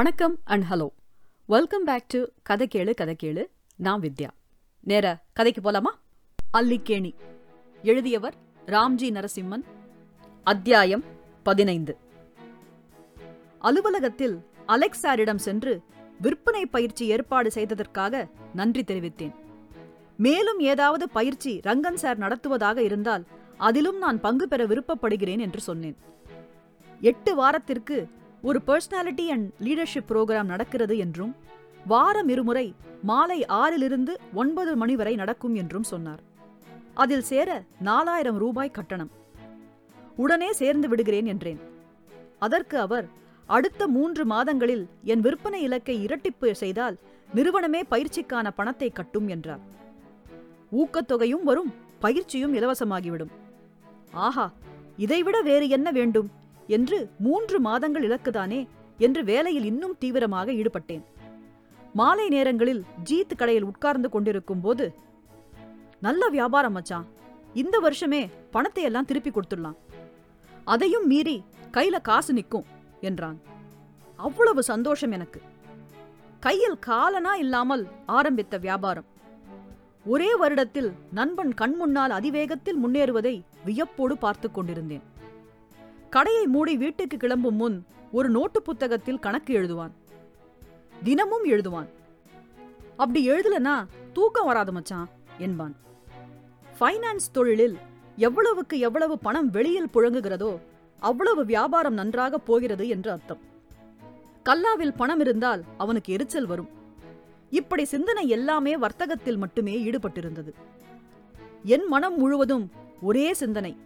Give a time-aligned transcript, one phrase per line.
[0.00, 0.88] வணக்கம் and hello
[1.46, 3.46] welcome back to கதை கேளு கதை கேளு.
[3.76, 4.28] நான் வித்யா.
[4.80, 5.90] நேர கதைக்கு போலாமா?
[6.58, 7.14] அல்லிக்கேணி.
[7.82, 8.34] எழுதியவர்
[8.66, 9.62] ராம்ஜி நரசிம்மன்.
[10.44, 11.04] அத்தியாயம்
[11.42, 11.96] பதினைந்து.
[13.58, 15.82] அலுவலகத்தில் அலெக்ஸ் சாரிடம் சென்று
[16.20, 19.34] விற்பனை பயிற்சி ஏற்பாடு செய்ததற்காக நன்றி தெரிவித்தேன்.
[20.16, 23.26] மேலும் ஏதாவது பயிற்சி ரங்கன் சார் நடத்துவதாக இருந்தால்
[23.56, 25.96] அதிலும் நான் பங்கு பெற விருப்பப்படுகிறேன் என்று சொன்னேன்.
[27.00, 28.08] எட்டு வாரத்திற்கு
[28.42, 31.36] ஒரு பர்சனாலிட்டி அண்ட் லீடர்ஷிப் ப்ரோக்ராம் நடக்கிறது என்றும்
[31.86, 36.22] வாரம் இருமுறை மாலை ஆறிலிருந்து ஒன்பது மணி வரை நடக்கும் என்றும் சொன்னார்.
[36.94, 39.10] அதில் சேர நாலாயிரம் ரூபாய் கட்டணம்.
[40.16, 41.60] உடனே சேர்ந்து விடுகிறேன் என்றேன்.
[42.38, 43.06] அதற்கு அவர்
[43.46, 46.98] அடுத்த மூன்று மாதங்களில் என் விற்பனை இலக்கை இரட்டிப்பு செய்தால்
[47.34, 49.62] நிறுவனமே பயிற்சிக்கான பணத்தை கட்டும் என்றார்.
[50.72, 53.32] ஊக்கத்தொகையும் வரும் பயிற்சியும் இலவசமாகிவிடும்.
[54.12, 54.52] ஆஹா
[54.96, 56.30] இதைவிட வேறு என்ன வேண்டும்?
[56.70, 58.66] என்று மூன்று மாதங்கள் இலக்குதானே
[58.98, 61.04] என்று வேலையில் இன்னும் தீவிரமாக ஈடுபட்டேன்.
[61.92, 64.94] மாலை நேரங்களில் ஜீத் கடையில் உட்கார்ந்து கொண்டிருக்கும் போது
[66.00, 67.06] நல்ல வியாபாரம் மச்சான்.
[67.54, 69.76] இந்த வருஷமே பணத்தை எல்லாம் திருப்பி கொடுத்துடலாம்.
[70.64, 72.64] அதையும் மீறி கையில காசு நிற்கும்
[73.00, 73.40] என்றான்.
[74.16, 75.40] அவ்வளவு சந்தோஷம் எனக்கு.
[76.40, 79.04] கையில் காலனா இல்லாமல் ஆரம்பித்த வியாபாரம்.
[80.06, 85.09] ஒரே வருடத்தில் நண்பன் கண்முன்னால் அதிவேகத்தில் முன்னேறுவதை வியப்போடு பார்த்துக் கொண்டிருந்தேன்.
[86.10, 89.90] கடையை மூடி வீட்டுக்கு கிளம்பும் முன் ஒரு நோட்டு புத்தகத்தில் கணக்கு எழுதுவான்.
[91.04, 91.88] தினமும் எழுதுவான்.
[92.96, 95.08] அப்படி எழுதலனா தூக்கம் வராது மச்சான்
[95.38, 95.76] என்பான்.
[96.78, 97.76] ஃபைனான்ஸ் தொழிலில்
[98.16, 100.58] எவ்வளவுக்கு எவ்வளவு பணம் வெளியில் புழங்குகிறதோ
[100.98, 103.38] அவ்வளவு வியாபாரம் நன்றாக போகிறது என்று அர்த்தம்.
[104.44, 106.68] கல்லாவில் பணம் இருந்தால் அவனுக்கு எரிச்சல் வரும்.
[107.50, 110.52] இப்படி சிந்தனை எல்லாமே வர்த்தகத்தில் மட்டுமே ஈடுபட்டிருந்தது.
[111.64, 112.70] என் மனம் முழுவதும்
[113.02, 113.76] ஒரே சிந்தனை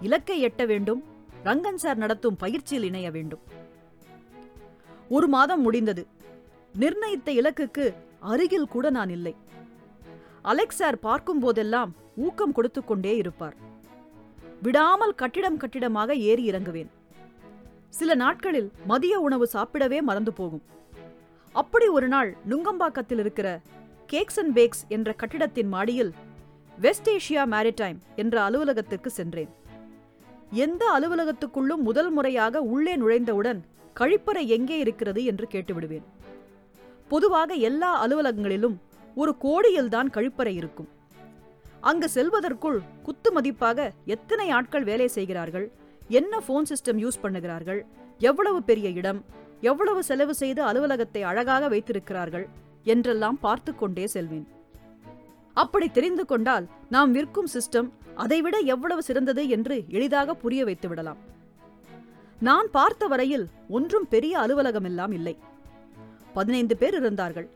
[0.00, 1.04] இலக்கை எட்ட வேண்டும்
[1.46, 3.42] ரங்கன் சார் நடத்தும் பயிற்சியில் இணைய வேண்டும்.
[5.08, 6.06] ஒரு மாதம் முடிந்தது.
[6.74, 9.34] நிர்ணயித்த இலக்குக்கு அருகில் கூட நான் இல்லை.
[10.42, 13.56] அலெக்ஸ் சார் பார்க்கும் போதெல்லாம் ஊக்கம் கொடுத்து கொண்டே இருப்பார்.
[14.62, 16.90] விடாமல் கட்டிடம் கட்டிடமாக ஏறி இறங்குவேன்.
[17.88, 20.64] சில நாட்களில் மதிய உணவு சாப்பிடவே மறந்து போகும்.
[21.52, 23.60] அப்படி ஒரு நாள் நுங்கம்பாக்கத்தில் இருக்கிற
[24.06, 26.12] கேக்ஸ் அண்ட் பேக்ஸ் என்ற கட்டிடத்தின் மாடியில்
[26.78, 29.50] வெஸ்ட் ஏஷியா மேரிடைம் என்ற அலுவலகத்துக்கு சென்றேன்.
[30.52, 33.60] எந்த அலுவலகத்துக்குள்ளும் முதல் முறையாக உள்ளே நுழைந்தவுடன்
[33.96, 36.02] கழிப்பறை எங்கே இருக்கிறது என்று கேட்டுவிடுவேன்.
[37.08, 38.76] பொதுவாக எல்லா அலுவலகங்களிலும்
[39.14, 40.88] ஒரு கோடியில்தான் கழிப்பறை இருக்கும்.
[41.80, 45.72] அங்கு செல்வதற்குள் குத்து மதிப்பாக எத்தனை ஆட்கள் வேலை செய்கிறார்கள்
[46.08, 47.80] என்ன போன் சிஸ்டம் யூஸ் பண்ணுகிறார்கள்
[48.18, 49.24] எவ்வளவு பெரிய இடம்
[49.60, 52.46] எவ்வளவு செலவு செய்து அலுவலகத்தை அழகாக வைத்திருக்கிறார்கள்
[52.84, 54.46] என்றெல்லாம் பார்த்து கொண்டே செல்வேன்.
[55.62, 57.88] அப்படி தெரிந்து கொண்டால் நாம் விற்கும் சிஸ்டம்
[58.22, 61.20] அதைவிட எவ்வளவு சிறந்தது என்று எளிதாக புரிய வைத்து விடலாம்.
[62.48, 63.46] நான் பார்த்த வரையில்
[63.76, 65.34] ஒன்றும் பெரிய அலுவலகம் எல்லாம் இல்லை.
[66.36, 67.48] பதினைந்து பேர் இருந்தார்கள்.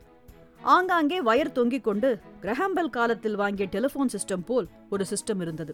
[0.75, 2.09] ஆங்காங்கே வயர் தொங்கிக் கொண்டு
[2.43, 5.73] கிரஹாம்பெல் காலத்தில் வாங்கிய டெலிபோன் சிஸ்டம் போல் ஒரு சிஸ்டம் இருந்தது.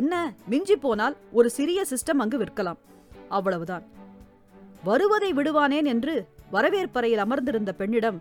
[0.00, 0.14] என்ன
[0.52, 2.80] மிஞ்சி போனால் ஒரு சிறிய சிஸ்டம் அங்கு விற்கலாம்.
[3.36, 3.84] அவ்வளவுதான்.
[4.88, 6.14] வருவதை விடுவானேன் என்று
[6.50, 8.18] வரவேற்பறையில் அமர்ந்திருந்த பெண்ணிடம்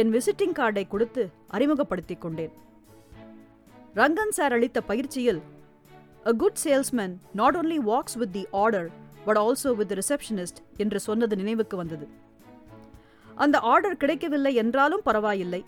[0.00, 1.22] என் விசிட்டிங் கார்டை கொடுத்து
[1.52, 2.54] அறிமுகப்படுத்திக் கொண்டேன்
[3.94, 5.40] ரங்கன் சார் அளித்த பயிற்சியில்
[6.26, 8.88] a good salesman not only walks with the order
[9.24, 12.06] but also with receptionist என்று சொன்னது நினைவுக்கு வந்தது.
[13.36, 15.60] அந்த ஆர்டர் கிடைக்கவில்லை என்றாலும் பரவாயில்லை.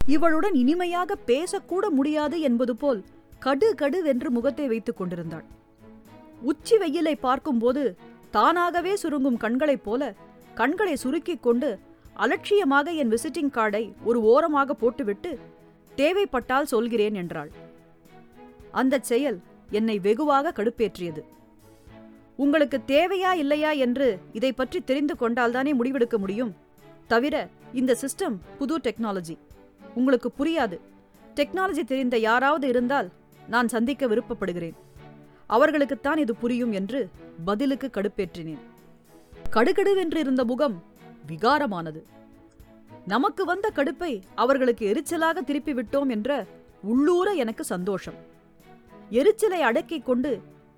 [0.00, 3.00] இவளுடன் இனிமையாக பேசக்கூட முடியாது என்பது போல்
[3.38, 5.46] கடு கடு வென்று முகத்தை வைத்துக் கொண்டிருந்தாள்.
[6.42, 7.82] உச்சி வெயிலை பார்க்கும்போது
[8.30, 10.02] தானாகவே சுருங்கும் கண்களைப் போல
[10.54, 11.70] கண்களை சுருக்கிக் கொண்டு
[12.16, 15.38] அலட்சியமாக என் விசிட்டிங் கார்டை ஒரு ஓரமாக போட்டுவிட்டு
[15.94, 17.50] தேவைப்பட்டால் சொல்கிறேன் என்றாள்.
[18.70, 19.38] அந்தச் செயல்
[19.70, 21.22] என்னை வெகுவாக கடுப்பேற்றியது.
[22.36, 26.54] உங்களுக்கு தேவையா இல்லையா என்று இதை பற்றி தெரிந்து கொண்டால்தானே முடிவெடுக்க முடியும்.
[27.06, 27.34] தவிர
[27.72, 29.36] இந்த சிஸ்டம் புது டெக்னாலஜி.
[29.94, 30.78] உங்களுக்கு புரியாது.
[31.34, 33.08] டெக்னாலஜி தெரிந்த யாராவது இருந்தால்
[33.48, 34.76] நான் சந்திக்க விருப்பப்படுகிறேன்.
[35.48, 37.00] அவர்களுக்குத்தான் இது புரியும் என்று
[37.44, 38.62] பதிலுக்கு கடுப்பேற்றினேன்.
[39.52, 40.76] கடுகடுவென்று இருந்த முகம்
[41.28, 42.00] விகாரமானது.
[43.06, 46.30] நமக்கு வந்த கடுப்பை அவர்களுக்கு எரிச்சலாக திருப்பி விட்டோம் என்ற
[46.82, 48.18] உள்ளூர எனக்கு சந்தோஷம்.
[49.10, 50.30] எரிச்சலை அடக்கிக் கொண்டு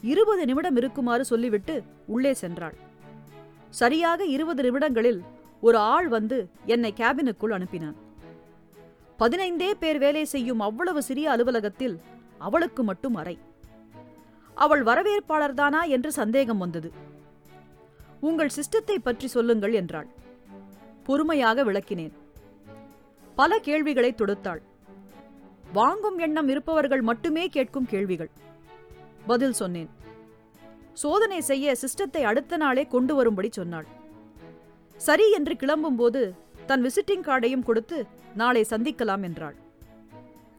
[0.02, 1.74] இருபது நிமிடம் இருக்குமாறு சொல்லிவிட்டு
[2.06, 2.76] உள்ளே சென்றாள்.
[3.70, 5.20] சரியாக இருபது நிமிடங்களில்
[5.60, 7.96] ஒரு ஆள் வந்து என்னை கேபினுக்குள் அனுப்பினான்.
[9.18, 11.96] பதினைந்தே பேர் வேலை செய்யும் அவ்வளவு சிறிய அலுவலகத்தில்
[12.38, 13.36] அவளுக்கு மட்டும் அறை.
[14.56, 16.90] அவள் வரவேற்பாளர்தானா என்று சந்தேகம் வந்தது.
[18.20, 20.08] உங்கள் சிஸ்டத்தை பற்றி சொல்லுங்கள் என்றாள்.
[21.08, 22.14] பொறுமையாக விளக்கினேன்.
[23.34, 24.60] பல கேள்விகளை தொடுத்தாள்.
[25.72, 28.30] வாங்கும் எண்ணம் இருப்பவர்கள் மட்டுமே கேட்கும் கேள்விகள்.
[29.26, 29.90] பதில் சொன்னேன்.
[30.92, 33.86] சோதனை செய்ய சிஸ்டத்தை அடுத்த நாளே கொண்டு வரும்படி சொன்னாள்.
[34.96, 36.22] சரி என்று கிளம்பும்போது
[36.66, 37.98] தன் விசிட்டிங் கார்டையும் கொடுத்து
[38.34, 39.56] நாளை சந்திக்கலாம் என்றாள்.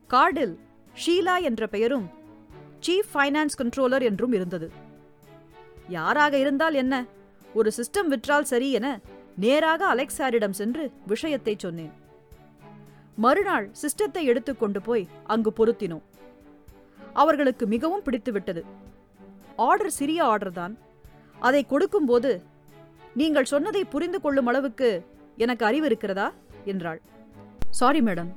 [0.10, 0.56] கார்டில்
[1.04, 2.08] ஷீலா என்ற பெயரும்
[2.88, 4.70] சீஃப் ஃபைனான்ஸ் கண்ட்ரோலர் என்றும் இருந்தது.
[5.90, 6.96] யாராக இருந்தால் என்ன?
[7.54, 8.88] ஒரு சிஸ்டம் விற்றால் சரி என
[9.36, 11.92] நேராக அலெக்சாரிடம் சென்று விஷயத்தை சொன்னேன்.
[13.16, 16.06] மறுநாள் சிஸ்டத்தை எடுத்துக்கொண்டு போய் அங்கு பொருத்தினோம்.
[17.14, 18.62] அவர்களுக்கு மிகவும் பிடித்துவிட்டது.
[19.56, 20.78] ஆர்டர் சிறிய ஆர்டர் தான்.
[21.40, 22.42] அதை கொடுக்கும்போது
[23.14, 25.06] நீங்கள் சொன்னதை புரிந்து கொள்ளும் அளவுக்கு
[25.36, 26.34] எனக்கு அறிவு இருக்கிறதா?
[26.66, 27.02] என்றாள்.
[27.70, 28.30] சாரி மேடம்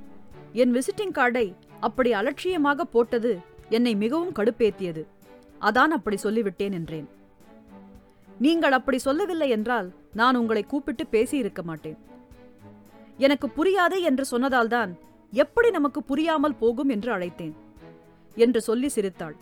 [0.52, 5.02] என் விசிட்டிங் கார்டை அப்படி அலட்சியமாக போட்டது என்னை மிகவும் கடுப்பேத்தியது.
[5.60, 7.08] அதான் அப்படி சொல்லிவிட்டேன் என்றேன்.
[8.38, 11.98] நீங்கள் அப்படி சொல்லவில்லை என்றால் நான் உங்களை கூப்பிட்டு பேசியிருக்க மாட்டேன்.
[13.16, 14.92] எனக்கு புரியாது என்று சொன்னதால்தான்
[15.32, 17.52] எப்படி நமக்கு புரியாமல் போகும் என்று அழைத்தேன்
[18.36, 19.36] என்று சொல்லி சிரித்தாள்.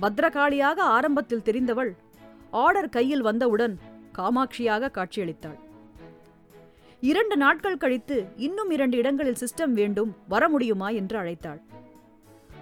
[0.00, 1.92] பத்ரகாளியாக ஆரம்பத்தில் தெரிந்தவள்
[2.50, 3.78] ஆர்டர் கையில் வந்தவுடன்
[4.18, 5.58] காமாட்சியாக காட்சியளித்தாள்.
[7.00, 10.88] இரண்டு நாட்கள் கழித்து இன்னும் இரண்டு இடங்களில் சிஸ்டம் வேண்டும் வர முடியுமா?
[10.88, 11.60] என்று அழைத்தாள்.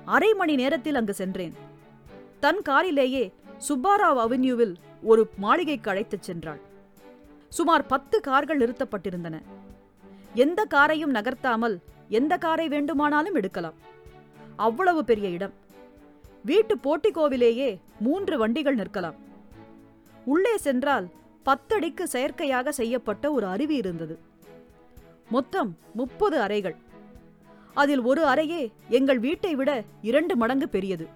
[0.04, 1.54] அரை மணி நேரத்தில் அங்கு சென்றேன்.
[2.40, 3.32] தன் காரிலேயே
[3.68, 6.60] சுப்பாராவ் அவென்யூவில் ஒரு மாளிகைக்கு அழைத்துச் சென்றாள்.
[7.48, 9.42] சுமார் பத்து கார்கள் நிறுத்தப்பட்டிருந்தன.
[10.34, 11.78] எந்த காரையும் நகர்த்தாமல்
[12.08, 13.74] எந்த காரை வேண்டுமானாலும் எடுக்கலாம்.
[14.56, 15.52] அவ்வளவு பெரிய இடம்.
[16.44, 19.14] வீட்டு போட்டிக்கோவிலேயே மூன்று வண்டிகள் நிற்கலாம்.
[20.24, 21.08] உள்ளே சென்றால்
[21.44, 24.18] பத்தடிக்கு செயற்கையாக செய்யப்பட்ட ஒரு அருவி இருந்தது.
[25.30, 26.76] மொத்தம் முப்பது அறைகள்.
[27.74, 31.06] அதில் ஒரு அறையே எங்கள் வீட்டை விட இரண்டு மடங்கு பெரியது.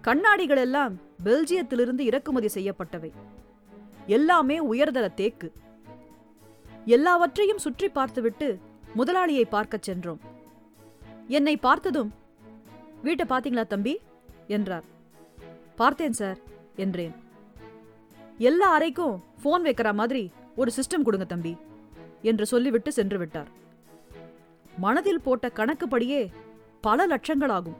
[0.00, 3.12] கண்ணாடிகள் எல்லாம் பெல்ஜியத்திலிருந்து இறக்குமதி செய்யப்பட்டவை.
[4.06, 5.52] எல்லாமே உயர்தர தேக்கு.
[6.84, 8.58] எல்லாவற்றையும் சுற்றி பார்த்துவிட்டு
[8.96, 10.20] முதலாளியை பார்க்கச் சென்றோம்.
[11.28, 12.14] என்னை பார்த்ததும்
[13.02, 14.00] வீட்டை பார்த்தீங்களா தம்பி?
[14.46, 14.84] என்றார்.
[15.76, 16.38] பார்த்தேன் சார்
[16.76, 17.14] என்றேன்.
[18.38, 21.56] எல்லா அறைக்கும் ஃபோன் வைக்கிற மாதிரி ஒரு சிஸ்டம் கொடுங்க தம்பி
[22.22, 23.48] என்று சொல்லிவிட்டு சென்று விட்டார்.
[24.78, 26.30] மனதில் போட்ட கணக்குப்படியே
[26.80, 27.76] பல லட்சங்கள் ஆகும்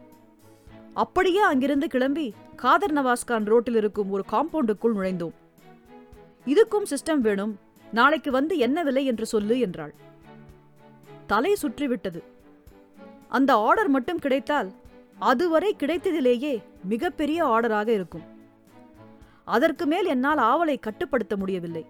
[0.97, 5.33] அப்படியே அங்கிருந்து கிளம்பி காதர் நவாஸ்கான் ரோட்டில் இருக்கும் ஒரு காம்பவுண்டுக்குள் நுழைந்தோம்.
[6.47, 7.59] இதுக்கும் சிஸ்டம் வேணும்.
[7.93, 9.95] நாளைக்கு வந்து என்ன விலை என்று சொல்லு என்றாள்.
[11.27, 12.23] தலை சுற்றிவிட்டது.
[13.29, 14.73] அந்த ஆர்டர் மட்டும் கிடைத்தால்
[15.19, 18.23] அதுவரை கிடைத்ததிலேயே மிகப்பெரிய ஆர்டராக இருக்கும்.
[19.45, 21.87] அதற்கு மேல் என்னால் ஆவலை கட்டுப்படுத்த முடியவில்லை.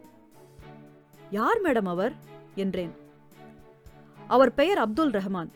[1.30, 2.12] யார் மேடம் அவர்?
[2.54, 2.92] என்றேன்.
[4.26, 5.48] அவர் பெயர் அப்துல் ரஹ்மான்.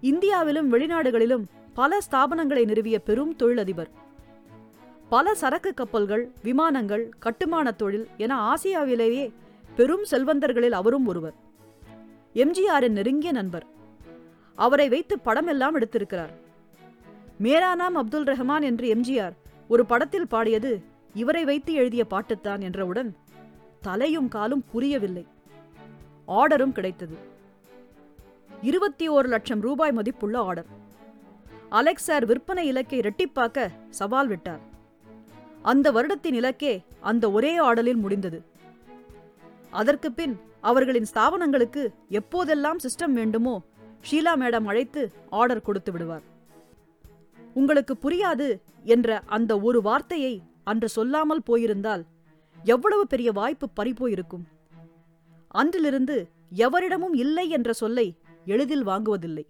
[0.00, 3.88] இந்தியாவிலும் வெளிநாடுகளிலும் பல ஸ்தாபனங்களை நிறுவிய பெரும் தொழிலதிபர்.
[5.08, 9.32] பல சரக்கு கப்பல்கள் விமானங்கள் கட்டுமான தொழில் என ஆசியாவிலேயே
[9.76, 11.34] பெரும் செல்வந்தர்களில் அவரும் ஒருவர்.
[12.34, 13.66] எம்ஜிஆரின் நெருங்கிய நண்பர்.
[14.54, 16.32] அவரை வைத்து படமெல்லாம் எடுத்திருக்கிறார்.
[17.42, 19.32] மேரா நாம் அப்துல் ரஹ்மான் என்று எம்ஜிஆர்
[19.68, 20.82] ஒரு படத்தில் பாடியது
[21.14, 23.16] இவரை வைத்து எழுதிய பாட்டுத்தான் என்றவுடன்
[23.80, 25.26] தலையும் காலும் புரியவில்லை.
[26.28, 27.16] ஆர்டரும் கிடைத்தது.
[28.62, 30.82] இருபத்தி ஓரு லட்சம் ரூபாய் மதிப்புள்ள ஆர்டர்.
[31.78, 33.66] அலெக்ஸ் சார் விற்பனை இலக்கை இரட்டிப்பாக்க
[33.98, 34.62] சவால் விட்டார்.
[35.62, 36.74] அந்த வருடத்தின் இலக்கே
[37.10, 38.38] அந்த ஒரே ஆடலில் முடிந்தது.
[39.80, 40.34] அதற்கு பின்
[40.70, 41.82] அவர்களின் ஸ்தாபனங்களுக்கு
[42.20, 43.54] எப்போதெல்லாம் சிஸ்டம் வேண்டுமோ
[44.08, 45.02] ஷீலா மேடம் அழைத்து
[45.40, 46.24] ஆர்டர் கொடுத்து விடுவார்.
[47.60, 48.48] உங்களுக்கு புரியாது
[48.94, 50.34] என்ற அந்த ஒரு வார்த்தையை
[50.70, 52.04] அன்று சொல்லாமல் போயிருந்தால்
[52.58, 54.44] எவ்வளவு பெரிய வாய்ப்பு பறிபோயிருக்கும்.
[55.60, 56.16] அன்றிலிருந்து
[56.66, 58.06] எவரிடமும் இல்லை என்ற சொல்லை
[58.52, 59.44] எளிதில் வாங்குவதில்லை.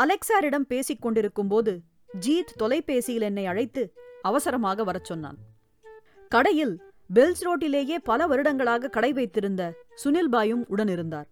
[0.00, 1.80] அலெக்சாரிடம் பேசிக் கொண்டிருக்கும்போது
[2.20, 5.38] ஜீத் தொலைபேசியில் என்னை அழைத்து அவசரமாக வரச் சொன்னான்.
[6.28, 6.82] கடையில்
[7.14, 11.28] பெல்ஸ் ரோட்டிலேயே பல வருடங்களாக கடை வைத்திருந்த சுனில்பாயும் உடனிருந்தார்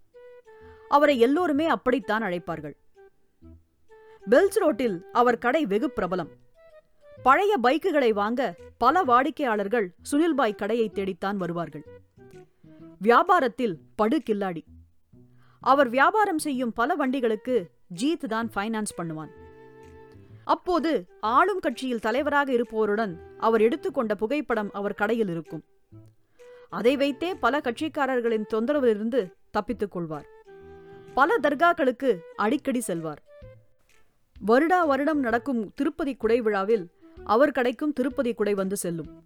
[0.88, 2.76] அவரை எல்லோருமே அப்படித்தான் அழைப்பார்கள்.
[4.30, 6.28] பெல்ஸ் ரோட்டில் அவர் கடை வெகு பிரபலம்.
[7.22, 11.84] பழைய பைக்குகளை வாங்க பல வாடிக்கையாளர்கள் சுனில்பாய் கடையை தேடித்தான் வருவார்கள்.
[13.02, 14.62] வியாபாரத்தில் படு கில்லாடி.
[15.60, 17.68] அவர் வியாபாரம் செய்யும் பல வண்டிகளுக்கு
[18.02, 19.28] ஜீத் தான் ஃபைனான்ஸ் பண்ணுவான்.
[20.44, 25.64] அப்போது ஆளும் கட்சியில் தலைவராக இருப்பவருடன் அவர் எடுத்துக்கொண்ட புகைப்படம் அவர் கடையில் இருக்கும்.
[26.68, 30.26] அதை வைத்தே பல கட்சிக்காரர்களின் தொந்தரவிலிருந்து தப்பித்துக் கொள்வார்.
[31.14, 33.22] பல தர்காக்களுக்கு அடிக்கடி செல்வார்.
[34.46, 36.88] வருடா வருடம் நடக்கும் திருப்பதி குடை விழாவில்
[37.24, 39.24] அவர் கடைக்கும் திருப்பதி குடை வந்து செல்லும்.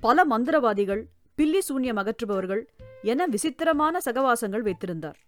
[0.00, 1.02] பல மந்திரவாதிகள்
[1.34, 2.62] பில்லி சூன்யம் அகற்றுபவர்கள்
[3.02, 5.18] என விசித்திரமான சகவாசங்கள் வைத்திருந்தார்.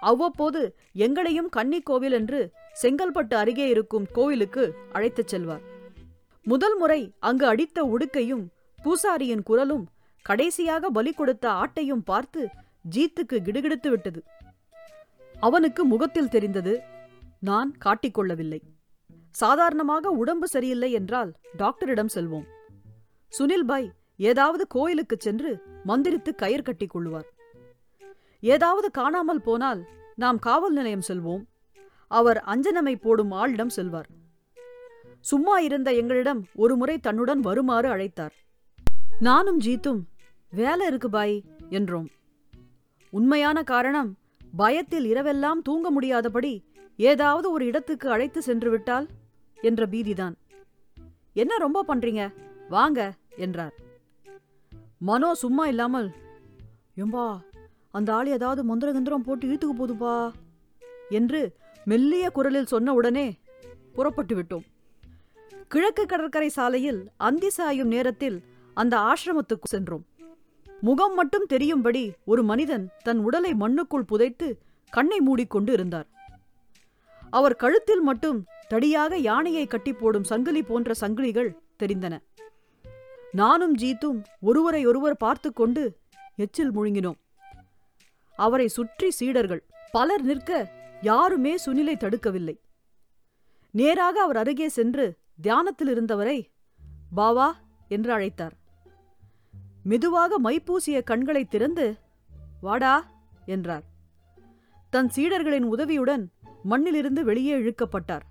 [0.00, 0.62] அவ்வப்போது
[0.94, 2.40] எங்களையும் கன்னி கோவில் என்று
[2.82, 5.64] செங்கல்பட்டு அருகே இருக்கும் கோவிலுக்கு அழைத்துச் செல்வார்.
[6.46, 8.44] முதல் முறை அங்கு அடித்த உடுக்கையும்
[8.78, 9.84] பூசாரியின் குரலும்
[10.22, 12.48] கடைசியாக பலி கொடுத்த ஆட்டையும் பார்த்து
[12.96, 14.20] ஜீத்துக்கு கிடுகிடுத்து விட்டது.
[15.40, 16.80] அவனுக்கு முகத்தில் தெரிந்தது
[17.40, 18.60] நான் காட்டிக்கொள்ளவில்லை
[19.30, 22.46] சாதாரணமாக உடம்பு சரியில்லை என்றால் டாக்டரிடம் செல்வோம்.
[23.38, 25.50] சுனில் பாய் ஏதாவது கோயிலுக்குச் சென்று
[25.86, 27.28] மந்திரித்து கயிறு கட்டிக் கொள்ளுவார்.
[28.40, 31.42] ஏதாவது காணாமல் போனால் நாம் காவல் நிலையம் செல்வோம்.
[32.10, 34.08] அவர் அஞ்சனமை போடும் ஆளிடம் செல்வார்.
[35.20, 38.34] சும்மா இருந்த எங்களிடம் ஒருமுறை தன்னுடன் வருமாறு அழைத்தார்.
[39.20, 40.00] நானும் ஜீத்தும்
[40.50, 42.06] வேலை இருக்கு பாய் என்றோம்.
[43.10, 44.16] உண்மையான காரணம்
[44.56, 46.64] பயத்தில் இரவெல்லாம் தூங்க முடியாதபடி
[46.96, 49.06] ஏதாவது ஒரு இடத்துக்கு அழைத்து சென்று விட்டால்
[49.58, 50.34] என்ற பீதிதான்.
[51.32, 52.32] என்ன ரொம்ப பண்றீங்க?
[52.68, 53.74] வாங்க என்றார்.
[54.98, 56.10] மனோ சும்மா இல்லாமல்
[56.96, 57.40] எம்பா
[57.90, 60.14] அந்த ஆள் ஏதாவது மந்திரகந்திரம் போட்டு இழுத்துக்கு போதுப்பா
[61.08, 61.40] என்று
[61.84, 63.26] மெல்லிய குரலில் சொன்ன உடனே
[63.92, 64.66] புறப்பட்டு விட்டோம்.
[65.68, 68.38] கிழக்கு கடற்கரை சாலையில் அந்தி சாயும் நேரத்தில்
[68.74, 70.04] அந்த ஆசிரமத்துக்கு சென்றோம்.
[70.80, 74.48] முகம் மட்டும் தெரியும்படி ஒரு மனிதன் தன் உடலை மண்ணுக்குள் புதைத்து
[74.92, 76.08] கண்ணை மூடிக்கொண்டு இருந்தார்.
[77.30, 78.38] அவர் கழுத்தில் மட்டும்
[78.70, 81.50] தடியாக யானையை கட்டி போடும் சங்கிலி போன்ற சங்கிலிகள்
[81.82, 82.14] தெரிந்தன.
[83.32, 85.82] நானும் ஜீத்தும் ஒருவரை ஒருவர் பார்த்து கொண்டு
[86.36, 87.18] எச்சில் முழுங்கினோம்.
[88.46, 89.62] அவரை சுற்றி சீடர்கள்.
[89.94, 90.50] பலர் நிற்க
[91.02, 92.56] யாருமே சுனிலை தடுக்கவில்லை.
[93.74, 95.06] நேராக அவர் அருகே சென்று
[95.40, 96.38] தியானத்தில் இருந்தவரை
[97.16, 97.48] பாவா
[97.88, 98.54] என்று அழைத்தார்.
[99.82, 101.86] மெதுவாக மைப்பூசிய கண்களை திறந்து
[102.60, 102.94] வாடா
[103.46, 103.84] என்றார்.
[104.92, 106.24] தன் சீடர்களின் உதவியுடன்
[106.64, 108.24] மண்ணிலிருந்து வெளியே இழுக்கப்பட்டார்.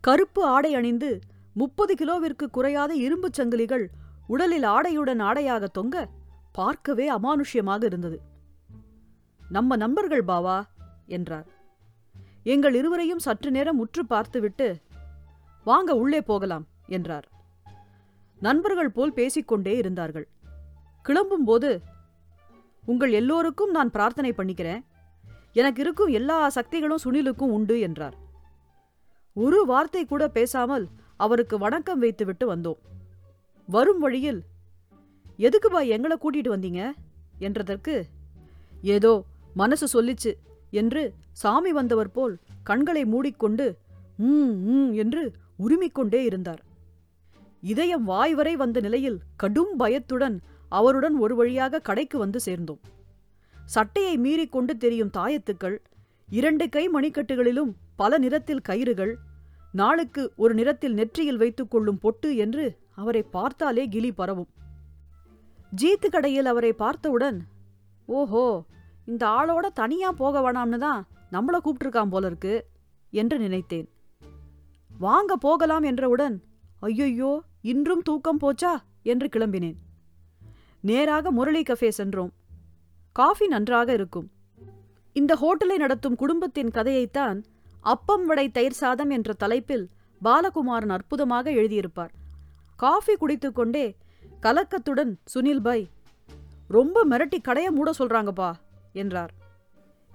[0.00, 1.10] கருப்பு ஆடை அணிந்து
[1.54, 3.84] முப்பது கிலோவிற்கு குறையாத இரும்புச் சங்கிலிகள்
[4.26, 5.96] உடலில் ஆடையுடன் ஆடையாக தொங்க
[6.52, 8.18] பார்க்கவே அமானுஷ்யமாக இருந்தது.
[9.50, 10.66] நம்ம நண்பர்கள் பாவா
[11.06, 11.46] என்றார்.
[12.42, 14.66] எங்கள் இருவரையும் சற்று நேரம் உற்று பார்த்துவிட்டு
[15.66, 17.28] வாங்க உள்ளே போகலாம் என்றார்.
[18.40, 20.26] நண்பர்கள் போல் பேசிக்கொண்டே இருந்தார்கள்.
[21.04, 21.80] கிளம்பும்போது
[22.84, 24.82] உங்கள் எல்லோருக்கும் நான் பிரார்த்தனை பண்ணிக்கிறேன்.
[25.52, 28.16] எனக்கு இருக்கும் எல்லா சக்திகளும் சுனிலுக்கும் உண்டு என்றார்.
[29.32, 32.80] ஒரு வார்த்தை கூட பேசாமல் அவருக்கு வணக்கம் வைத்துவிட்டு வந்தோம்.
[33.66, 34.40] வரும் வழியில்
[35.38, 36.82] எதுக்கு பா எங்களை கூட்டிட்டு வந்தீங்க?
[37.38, 37.94] என்றதற்கு
[38.82, 39.24] ஏதோ
[39.54, 40.32] மனசு சொல்லிச்சு
[40.80, 41.02] என்று
[41.42, 43.66] சாமி வந்தவர் போல் கண்களை மூடிக்கொண்டு
[44.28, 45.22] ம் ம் என்று
[45.58, 46.62] உருமிக்கொண்டே இருந்தார்.
[47.72, 50.36] இதயம் வாய் வரை வந்த நிலையில் கடும் பயத்துடன்
[50.72, 52.80] அவருடன் ஒரு வழியாக கடைக்கு வந்து சேர்ந்தோம்.
[53.66, 55.76] சட்டையை மீறிக்கொண்டு தெரியும் தாயத்துக்கள்
[56.28, 59.14] இரண்டு கை மணிக்கட்டுகளிலும் பல நிறத்தில் கயிறுகள்
[59.72, 64.50] நாளுக்கு ஒரு நிறத்தில் நெற்றியில் வைத்துக் கொள்ளும் பொட்டு என்று அவரை பார்த்தாலே கிளி பரவும்.
[65.72, 67.38] ஜீத்து கடையில் அவரை பார்த்தவுடன்
[68.08, 68.44] ஓஹோ
[69.04, 72.66] இந்த ஆளோட தனியா போக வேணாம்னு தான் நம்மள கூப்பிட்டுருக்கான் போல இருக்கு
[73.10, 73.88] என்று நினைத்தேன்.
[74.98, 76.42] வாங்க போகலாம் என்றவுடன்
[76.80, 78.72] ஐயையோ இன்றும் தூக்கம் போச்சா?
[79.02, 79.76] என்று கிளம்பினேன்.
[80.80, 82.32] நேராக முரளி கஃபே சென்றோம்.
[83.12, 84.30] காஃபி நன்றாக இருக்கும்.
[85.12, 87.44] இந்த ஹோட்டலை நடத்தும் குடும்பத்தின் கதையைத்தான்
[87.80, 92.12] அப்பம் வடை தயிர் சாதம் என்ற தலைப்பில் பாலகுமாரன் அற்புதமாக எழுதியிருப்பார்.
[92.76, 93.96] காஃபி குடித்துக்கொண்டே
[94.42, 95.84] கலக்கத்துடன் சுனில் பாய்
[96.68, 98.50] ரொம்ப மிரட்டி கடைய மூட சொல்றாங்கப்பா.
[98.94, 99.32] என்றார்.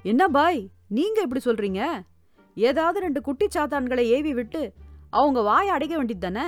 [0.05, 1.81] என்ன பாய் நீங்க இப்படி சொல்றீங்க?
[2.55, 4.73] ஏதாவது ரெண்டு குட்டி சாத்தான்களை ஏவி விட்டு
[5.09, 6.47] அவங்க வாயை அடைக்க வேண்டியது தானே?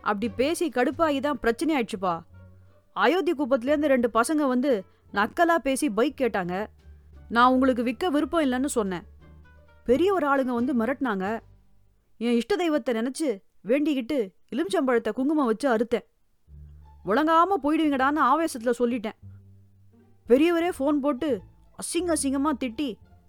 [0.00, 2.14] அப்படி பேசி கடுப்பாகி தான் பிரச்சனை ஆயிடுச்சுப்பா.
[2.92, 6.66] அயோத்தி குப்பத்துலேருந்து ரெண்டு பசங்க வந்து நக்கலா பேசி பைக் கேட்டாங்க.
[7.28, 9.06] நான் உங்களுக்கு விற்க விருப்பம் இல்லைன்னு சொன்னேன்.
[9.84, 11.40] பெரிய ஒரு ஆளுங்க வந்து மிரட்டினாங்க.
[12.18, 13.28] என் இஷ்ட தெய்வத்தை நினைச்சு
[13.64, 14.18] வேண்டிக்கிட்டு
[14.52, 16.06] எலுமிச்சம்பழத்தை குங்குமம் வச்சு அறுத்தேன்.
[17.04, 19.18] உழங்காம போயிடுவீங்கடான்னு ஆவேசத்துல சொல்லிட்டேன்.
[20.30, 21.28] பெரியவரே ஃபோன் போட்டு
[21.80, 22.88] அசிங்க அசிங்கமாக திட்டி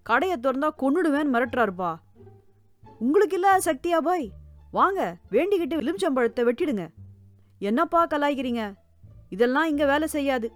[0.10, 1.92] கடையை திறந்தா கொன்னுடுவேன்னு மிரட்டுறாருப்பா.
[3.06, 4.26] உங்களுக்கு இல்லாத சக்தியா பாய்?
[4.78, 5.02] வாங்க
[5.34, 6.86] வேண்டிக்கிட்டு எலுமிச்சம்பழத்தை வெட்டிடுங்க.
[7.70, 8.64] என்னப்பா கலாய்க்கிறீங்க?
[9.36, 10.48] இதெல்லாம் இங்கே வேலை செய்யாது.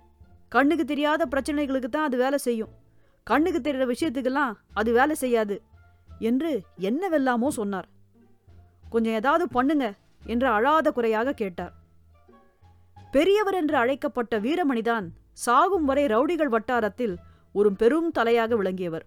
[0.56, 2.72] கண்ணுக்கு தெரியாத பிரச்சனைகளுக்கு தான் அது வேலை செய்யும்.
[3.28, 5.56] கண்ணுக்கு தெரிகிற விஷயத்துக்கெல்லாம் அது வேலை செய்யாது
[6.30, 6.52] என்று
[6.90, 7.88] என்னவெல்லாமோ சொன்னார்.
[8.94, 9.86] கொஞ்சம் ஏதாவது பண்ணுங்க
[10.34, 11.74] என்று அழாத குறையாக கேட்டார்.
[13.16, 15.08] பெரியவர் என்று அழைக்கப்பட்ட வீரமணிதான்
[15.42, 17.16] சாகும் வரை ரவுடிகள் வட்டாரத்தில்
[17.54, 19.06] ஒரு பெரும் தலையாக விளங்கியவர்.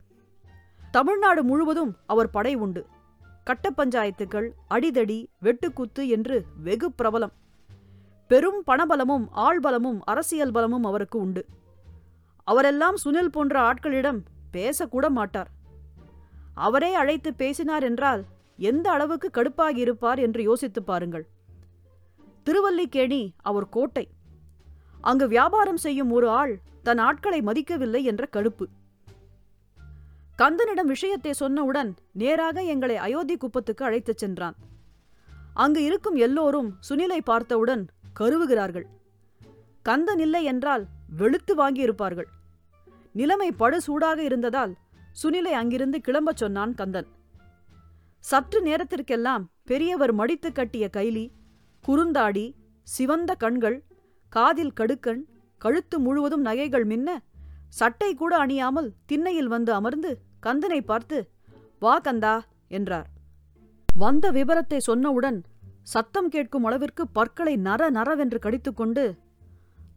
[0.91, 2.87] தமிழ்நாடு முழுவதும் அவர் படை உண்டு.
[3.45, 7.33] கட்ட பஞ்சாயத்துக்கள் அடிதடி வெட்டுக்குத்து என்று வெகு பிரபலம்.
[8.27, 11.47] பெரும் பணபலமும் ஆள்பலமும் அரசியல் பலமும் அவருக்கு உண்டு.
[12.45, 14.21] அவரெல்லாம் சுனில் போன்ற ஆட்களிடம்
[14.53, 15.51] பேசக்கூட மாட்டார்.
[16.55, 18.25] அவரே அழைத்து பேசினார் என்றால்
[18.57, 21.27] எந்த அளவுக்கு கடுப்பாகி இருப்பார் என்று யோசித்துப் பாருங்கள்.
[22.43, 24.09] திருவல்லிக்கேணி அவர் கோட்டை.
[25.09, 28.67] அங்கு வியாபாரம் செய்யும் ஒரு ஆள் தன் ஆட்களை மதிக்கவில்லை என்ற கடுப்பு.
[30.39, 34.57] கந்தனிடம் விஷயத்தை சொன்னவுடன் நேராக எங்களை அயோத்தி குப்பத்துக்கு அழைத்துச் சென்றான்.
[35.55, 37.83] அங்கு இருக்கும் எல்லோரும் சுனிலை பார்த்தவுடன்
[38.21, 38.87] கருவுகிறார்கள்.
[39.83, 40.85] கந்தன் இல்லை என்றால்
[41.17, 42.29] வெளுத்து வாங்கியிருப்பார்கள்.
[43.13, 44.73] நிலைமை படு சூடாக இருந்ததால்
[45.23, 47.09] சுனிலை அங்கிருந்து கிளம்பச் சொன்னான் கந்தன்.
[48.25, 51.25] சற்று நேரத்திற்கெல்லாம் பெரியவர் மடித்து கட்டிய கைலி
[51.85, 52.47] குறுந்தாடி
[52.83, 53.77] சிவந்த கண்கள்
[54.37, 55.23] காதில் கடுக்கண்
[55.61, 57.09] கழுத்து முழுவதும் நகைகள் மின்ன
[57.79, 60.11] சட்டை கூட அணியாமல் திண்ணையில் வந்து அமர்ந்து
[60.47, 61.19] கந்தனை பார்த்து
[61.83, 62.35] வா கந்தா
[62.77, 63.09] என்றார்.
[63.89, 65.39] வந்த விபரத்தை சொன்னவுடன்
[65.93, 69.05] சத்தம் கேட்கும் அளவிற்கு பற்களை நர நரவென்று கடித்துக்கொண்டு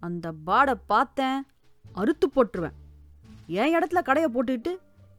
[0.07, 1.39] அந்த பாட பார்த்தேன்
[1.95, 2.75] அறுத்து போட்டுருவேன்.
[3.59, 4.73] என் இடத்துல கடையை போட்டுக்கிட்டு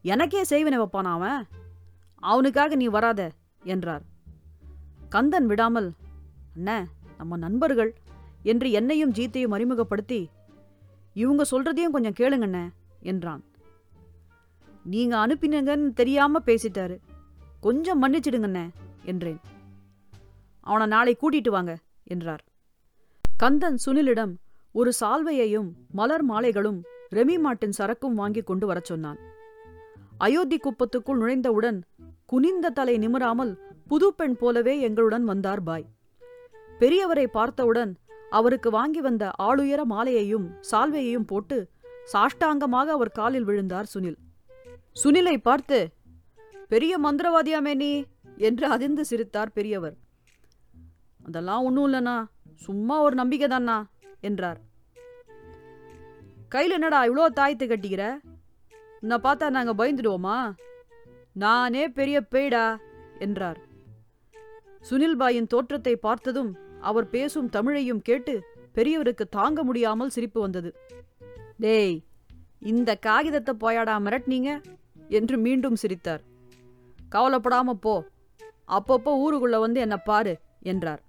[0.05, 1.41] எனக்கே செய்வனை வைப்பான் அவன்?
[2.23, 3.21] அவனுக்காக நீ வராத
[3.73, 4.03] என்றார்.
[5.15, 5.89] கந்தன் விடாமல்
[6.55, 6.77] அண்ணே
[7.19, 7.91] நம்ம நண்பர்கள்
[8.51, 10.21] என்று என்னையும் ஜீத்தையும் அறிமுகப்படுத்தி
[11.13, 12.59] இவங்க சொல்றதையும் கொஞ்சம் கேளுங்கண்ண
[13.11, 13.41] என்றான்.
[14.83, 16.95] நீங்க அனுப்பினங்கன்னு தெரியாம பேசிட்டாரு.
[17.65, 18.59] கொஞ்சம் மன்னிச்சிடுங்கண்ண
[19.03, 19.39] என்றேன்.
[20.69, 22.43] அவனை நாளை கூட்டிட்டு வாங்க என்றார்.
[23.37, 24.33] கந்தன் சுனிலிடம்
[24.71, 26.79] ஒரு சால்வையையும் மலர் மாலைகளும்
[27.15, 29.19] ரெமி மாட்டின் சரக்கும் வாங்கி கொண்டு வரச் சொன்னான்.
[30.17, 31.79] அயோத்தி குப்பத்துக்குள் நுழைந்தவுடன்
[32.25, 33.53] குனிந்த தலை நிமிராமல்
[33.87, 35.87] புதுப்பெண் போலவே எங்களுடன் வந்தார் பாய்.
[36.79, 37.91] பெரியவரை பார்த்தவுடன்
[38.37, 41.57] அவருக்கு வாங்கி வந்த ஆளுயர மாலையையும் சால்வையையும் போட்டு
[42.13, 44.17] சாஷ்டாங்கமாக அவர் காலில் விழுந்தார் சுனில்.
[45.03, 45.79] சுனிலை பார்த்து
[46.67, 47.91] பெரிய மந்திரவாதியாமே நீ
[48.37, 49.95] என்று அதிர்ந்து சிரித்தார் பெரியவர்.
[51.27, 52.17] அதெல்லாம் ஒன்றும் இல்லைண்ணா
[52.65, 53.77] சும்மா ஒரு நம்பிக்கை தானா
[54.21, 54.59] என்றார்.
[56.53, 58.03] கையில் என்னடா இவ்வளோ தாய்த்து கட்டிக்கிற
[59.01, 60.37] உன்னை பார்த்தா நாங்கள் பயந்துடுவோமா?
[61.43, 62.65] நானே பெரிய பேய்டா
[63.19, 63.59] என்றார்.
[64.89, 68.43] சுனில்பாயின் தோற்றத்தை பார்த்ததும் அவர் பேசும் தமிழையும் கேட்டு
[68.75, 70.75] பெரியவருக்கு தாங்க முடியாமல் சிரிப்பு வந்தது.
[71.57, 72.03] டேய்
[72.59, 74.63] இந்த காகிதத்தை போயாடா மிரட்டினீங்க
[75.07, 76.21] என்று மீண்டும் சிரித்தார்.
[77.11, 78.07] கவலைப்படாம போ.
[78.67, 81.01] அப்பப்போ ஊருக்குள்ள வந்து என்ன பாரு என்றார்.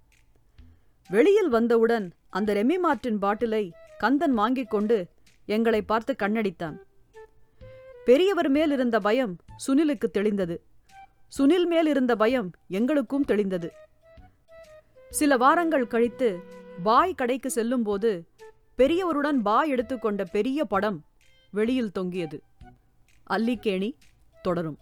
[1.09, 5.07] வெளியில் வந்தவுடன் அந்த ரெமி மார்ட்டின் பாட்டிலை கந்தன் வாங்கிக் கொண்டு
[5.47, 6.77] எங்களை பார்த்து கண்ணடித்தான்.
[8.05, 9.37] பெரியவர் மேல் இருந்த பயம்
[9.67, 10.57] சுனிலுக்கு தெளிந்தது.
[11.39, 13.69] சுனில் மேல் இருந்த பயம் எங்களுக்கும் தெளிந்தது.
[15.11, 16.43] சில வாரங்கள் கழித்து
[16.83, 18.29] பாய் கடைக்கு செல்லும்போது
[18.79, 21.05] பெரியவருடன் பாய் எடுத்துக்கொண்ட பெரிய படம்
[21.51, 22.43] வெளியில் தொங்கியது.
[23.31, 23.91] அல்லிக்கேணி
[24.43, 24.79] தொடரும்.